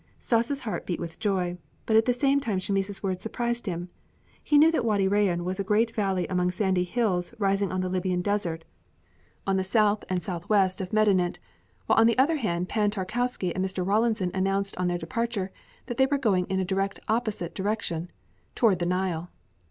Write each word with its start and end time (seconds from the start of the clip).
Stas' 0.17 0.61
heart 0.61 0.87
beat 0.87 0.99
with 0.99 1.19
joy, 1.19 1.59
but 1.85 1.95
at 1.95 2.05
the 2.05 2.11
same 2.11 2.39
time 2.39 2.57
Chamis' 2.57 3.03
words 3.03 3.21
surprised 3.21 3.67
him. 3.67 3.89
He 4.43 4.57
knew 4.57 4.71
that 4.71 4.81
Wâdi 4.81 5.07
Rayân 5.07 5.43
was 5.43 5.59
a 5.59 5.63
great 5.63 5.93
valley 5.93 6.25
among 6.27 6.49
sandy 6.49 6.85
hills 6.85 7.35
rising 7.37 7.71
on 7.71 7.81
the 7.81 7.87
Libyan 7.87 8.23
Desert 8.23 8.63
on 9.45 9.57
the 9.57 9.63
south 9.63 10.03
and 10.09 10.19
southwest 10.19 10.81
of 10.81 10.91
Medinet, 10.91 11.37
while 11.85 11.99
on 11.99 12.07
the 12.07 12.17
other 12.17 12.37
hand 12.37 12.67
Pan 12.67 12.89
Tarkowski 12.89 13.53
and 13.53 13.63
Mr. 13.63 13.85
Rawlinson 13.85 14.31
announced 14.33 14.75
on 14.77 14.87
their 14.87 14.97
departure 14.97 15.51
that 15.85 15.97
they 15.97 16.07
were 16.07 16.17
going 16.17 16.47
in 16.47 16.59
a 16.59 16.65
directly 16.65 17.03
opposite 17.07 17.53
direction, 17.53 18.09
towards 18.55 18.79
the 18.79 18.87
Nile. 18.87 19.29